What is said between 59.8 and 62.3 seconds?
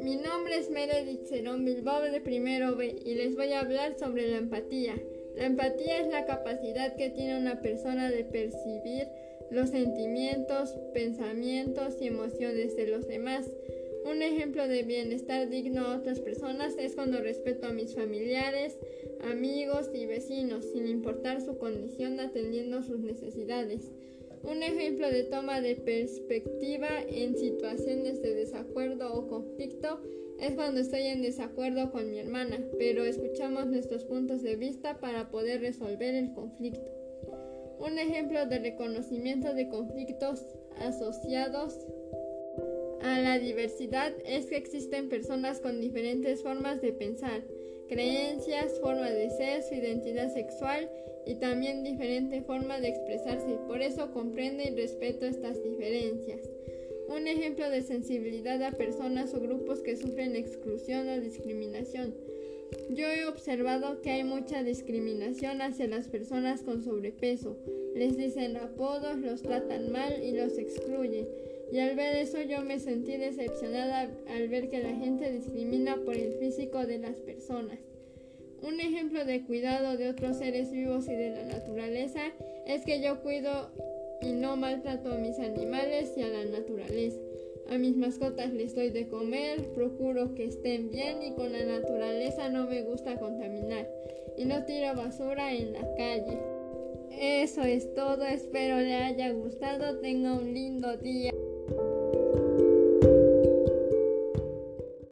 que sufren exclusión o discriminación.